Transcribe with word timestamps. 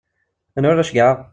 Anwa 0.57 0.71
ara 0.71 0.87
ceggɛeɣ? 0.87 1.17